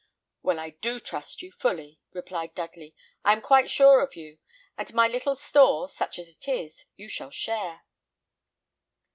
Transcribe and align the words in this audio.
"Well, 0.41 0.57
I 0.57 0.71
do 0.71 0.99
trust 0.99 1.43
you 1.43 1.51
fully," 1.51 1.99
replied 2.11 2.55
Dudley; 2.55 2.95
"I 3.23 3.33
am 3.33 3.39
quite 3.41 3.69
sure 3.69 4.01
of 4.01 4.15
you; 4.15 4.39
and 4.75 4.91
my 4.95 5.07
little 5.07 5.35
store, 5.35 5.87
such 5.87 6.17
as 6.17 6.27
it 6.27 6.47
is, 6.47 6.85
you 6.95 7.07
shall 7.07 7.29
share." 7.29 7.83